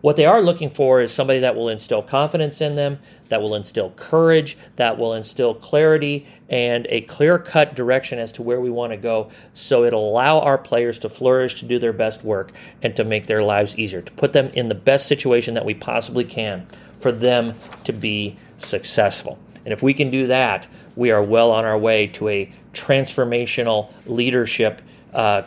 What 0.00 0.14
they 0.14 0.26
are 0.26 0.40
looking 0.40 0.70
for 0.70 1.00
is 1.00 1.12
somebody 1.12 1.40
that 1.40 1.56
will 1.56 1.68
instill 1.68 2.02
confidence 2.02 2.60
in 2.60 2.76
them, 2.76 3.00
that 3.30 3.42
will 3.42 3.56
instill 3.56 3.90
courage, 3.90 4.56
that 4.76 4.96
will 4.96 5.12
instill 5.12 5.54
clarity 5.54 6.26
and 6.48 6.86
a 6.88 7.00
clear 7.02 7.38
cut 7.38 7.74
direction 7.74 8.20
as 8.20 8.30
to 8.32 8.42
where 8.42 8.60
we 8.60 8.70
want 8.70 8.92
to 8.92 8.96
go. 8.96 9.30
So 9.54 9.84
it'll 9.84 10.08
allow 10.08 10.38
our 10.40 10.56
players 10.56 11.00
to 11.00 11.08
flourish, 11.08 11.58
to 11.60 11.66
do 11.66 11.80
their 11.80 11.92
best 11.92 12.22
work, 12.22 12.52
and 12.80 12.94
to 12.94 13.02
make 13.02 13.26
their 13.26 13.42
lives 13.42 13.76
easier, 13.76 14.00
to 14.00 14.12
put 14.12 14.32
them 14.32 14.50
in 14.54 14.68
the 14.68 14.74
best 14.76 15.06
situation 15.06 15.54
that 15.54 15.64
we 15.64 15.74
possibly 15.74 16.24
can 16.24 16.68
for 17.00 17.10
them 17.10 17.54
to 17.84 17.92
be 17.92 18.36
successful. 18.58 19.38
And 19.68 19.74
if 19.74 19.82
we 19.82 19.92
can 19.92 20.10
do 20.10 20.28
that, 20.28 20.66
we 20.96 21.10
are 21.10 21.22
well 21.22 21.50
on 21.50 21.66
our 21.66 21.76
way 21.76 22.06
to 22.06 22.30
a 22.30 22.50
transformational 22.72 23.92
leadership 24.06 24.80
uh, 25.12 25.42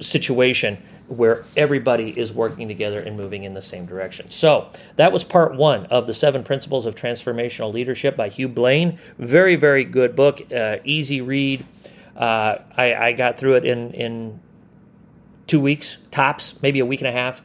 situation 0.00 0.78
where 1.06 1.44
everybody 1.56 2.10
is 2.10 2.34
working 2.34 2.66
together 2.66 2.98
and 2.98 3.16
moving 3.16 3.44
in 3.44 3.54
the 3.54 3.62
same 3.62 3.86
direction. 3.86 4.30
So 4.30 4.68
that 4.96 5.12
was 5.12 5.22
part 5.22 5.54
one 5.54 5.86
of 5.86 6.08
the 6.08 6.12
seven 6.12 6.42
principles 6.42 6.86
of 6.86 6.96
transformational 6.96 7.72
leadership 7.72 8.16
by 8.16 8.30
Hugh 8.30 8.48
Blane. 8.48 8.98
Very, 9.16 9.54
very 9.54 9.84
good 9.84 10.16
book, 10.16 10.42
uh, 10.52 10.78
easy 10.82 11.20
read. 11.20 11.64
Uh, 12.16 12.58
I, 12.76 12.94
I, 12.94 13.12
got 13.12 13.38
through 13.38 13.54
it 13.58 13.64
in 13.64 13.92
in 13.92 14.40
two 15.46 15.60
weeks 15.60 15.98
tops, 16.10 16.60
maybe 16.62 16.80
a 16.80 16.86
week 16.86 17.00
and 17.00 17.08
a 17.08 17.12
half, 17.12 17.40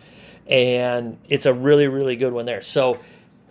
and 0.48 1.20
it's 1.30 1.46
a 1.46 1.54
really, 1.54 1.88
really 1.88 2.16
good 2.16 2.34
one 2.34 2.48
there. 2.48 2.64
So 2.64 3.00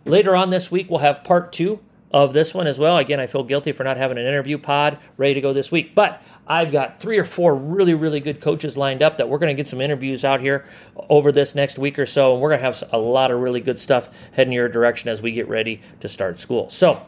later 0.05 0.35
on 0.35 0.51
this 0.51 0.69
week 0.69 0.91
we'll 0.91 0.99
have 0.99 1.23
part 1.23 1.53
two 1.53 1.79
of 2.13 2.33
this 2.33 2.55
one 2.55 2.67
as 2.67 2.79
well. 2.79 2.99
Again, 2.99 3.21
I 3.21 3.27
feel 3.27 3.43
guilty 3.43 3.73
for 3.73 3.85
not 3.85 3.97
having 3.97 4.19
an 4.19 4.27
interview 4.27 4.59
pod 4.59 4.99
ready 5.17 5.35
to 5.35 5.41
go 5.41 5.53
this 5.53 5.73
week, 5.73 5.95
but 5.95 6.23
I've 6.47 6.71
got 6.71 7.01
three 7.01 7.19
or 7.19 7.25
four 7.25 7.55
really, 7.55 7.95
really 7.95 8.21
good 8.21 8.41
coaches 8.41 8.77
lined 8.77 9.03
up 9.03 9.19
that 9.19 9.29
we're 9.29 9.39
going 9.39 9.55
to 9.55 9.61
get 9.61 9.67
some 9.67 9.81
interviews 9.81 10.25
out 10.25 10.41
here 10.41 10.65
over 11.09 11.33
this 11.33 11.55
next 11.55 11.79
week 11.79 11.99
or 11.99 12.07
so, 12.07 12.33
and 12.33 12.41
we're 12.41 12.51
going 12.51 12.61
to 12.61 12.65
have 12.65 12.85
a 12.93 12.99
lot 12.99 13.31
of 13.31 13.41
really 13.41 13.61
good 13.61 13.79
stuff 13.79 14.09
heading 14.33 14.53
your 14.53 14.69
direction 14.69 15.11
as 15.11 15.21
we 15.21 15.33
get 15.33 15.49
ready 15.49 15.81
to 16.01 16.09
start 16.09 16.39
school. 16.39 16.71
So, 16.71 17.05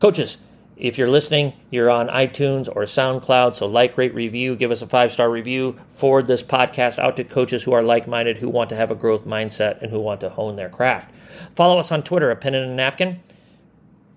coaches, 0.00 0.38
if 0.78 0.96
you're 0.96 1.08
listening, 1.08 1.54
you're 1.70 1.90
on 1.90 2.08
iTunes 2.08 2.68
or 2.68 2.82
SoundCloud, 2.82 3.56
so 3.56 3.66
like, 3.66 3.98
rate, 3.98 4.14
review, 4.14 4.54
give 4.54 4.70
us 4.70 4.80
a 4.80 4.86
five 4.86 5.12
star 5.12 5.28
review. 5.28 5.76
Forward 5.96 6.28
this 6.28 6.42
podcast 6.42 6.98
out 6.98 7.16
to 7.16 7.24
coaches 7.24 7.64
who 7.64 7.72
are 7.72 7.82
like 7.82 8.06
minded, 8.06 8.38
who 8.38 8.48
want 8.48 8.70
to 8.70 8.76
have 8.76 8.90
a 8.90 8.94
growth 8.94 9.26
mindset, 9.26 9.82
and 9.82 9.90
who 9.90 9.98
want 9.98 10.20
to 10.20 10.30
hone 10.30 10.56
their 10.56 10.68
craft. 10.68 11.12
Follow 11.56 11.78
us 11.78 11.90
on 11.90 12.02
Twitter 12.02 12.30
at 12.30 12.40
Pen 12.40 12.54
and 12.54 12.70
a 12.70 12.74
Napkin. 12.74 13.20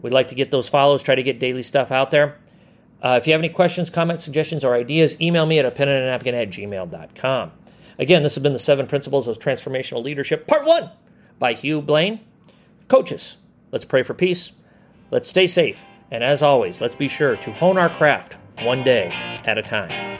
We'd 0.01 0.13
like 0.13 0.29
to 0.29 0.36
get 0.36 0.51
those 0.51 0.67
follows, 0.67 1.03
try 1.03 1.15
to 1.15 1.24
get 1.24 1.39
daily 1.39 1.63
stuff 1.63 1.91
out 1.91 2.12
there. 2.12 2.38
Uh, 3.01 3.17
if 3.20 3.27
you 3.27 3.34
have 3.34 3.41
any 3.41 3.50
questions, 3.50 3.89
comments, 3.89 4.24
suggestions, 4.24 4.63
or 4.63 4.75
ideas, 4.75 5.20
email 5.20 5.46
me 5.46 5.60
at 5.60 5.65
a 5.65 5.72
pen 5.72 5.88
and 5.88 6.03
a 6.03 6.08
napkin 6.08 6.36
at 6.36 6.50
gmail.com. 6.50 7.51
Again, 7.98 8.24
this 8.24 8.36
has 8.36 8.43
been 8.43 8.53
the 8.53 8.60
Seven 8.60 8.88
Principles 8.88 9.27
of 9.27 9.39
Transformational 9.39 10.03
Leadership, 10.03 10.48
Part 10.48 10.65
1 10.65 10.89
by 11.39 11.53
Hugh 11.53 11.81
Blane. 11.81 12.20
Coaches, 12.88 13.38
let's 13.72 13.86
pray 13.86 14.03
for 14.03 14.13
peace. 14.13 14.51
Let's 15.10 15.29
stay 15.29 15.48
safe. 15.48 15.84
And 16.10 16.24
as 16.24 16.43
always, 16.43 16.81
let's 16.81 16.96
be 16.96 17.08
sure 17.08 17.36
to 17.38 17.51
hone 17.51 17.77
our 17.77 17.89
craft 17.89 18.38
one 18.62 18.84
day 18.84 19.10
at 19.46 19.58
a 19.58 19.63
time. 19.63 20.11